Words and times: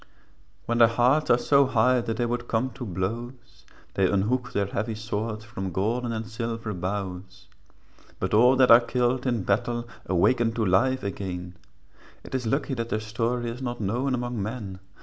When 0.65 0.79
their 0.79 0.87
hearts 0.87 1.29
are 1.29 1.37
so 1.37 1.67
high, 1.67 2.01
That 2.01 2.17
they 2.17 2.25
would 2.25 2.47
come 2.47 2.71
to 2.71 2.87
blows, 2.87 3.65
They 3.93 4.07
unhook 4.09 4.51
their 4.51 4.65
heavy 4.65 4.95
swords 4.95 5.45
From 5.45 5.71
golden 5.71 6.11
and 6.11 6.25
silver 6.25 6.73
boughs; 6.73 7.45
But 8.19 8.33
all 8.33 8.55
that 8.55 8.71
are 8.71 8.79
killed 8.79 9.27
in 9.27 9.43
battle 9.43 9.87
Awaken 10.07 10.53
to 10.53 10.65
life 10.65 11.03
again; 11.03 11.53
It 12.23 12.33
is 12.33 12.47
lucky 12.47 12.73
that 12.73 12.89
their 12.89 12.99
story 12.99 13.47
Is 13.51 13.61
not 13.61 13.79
known 13.79 14.15
among 14.15 14.41
men. 14.41 14.79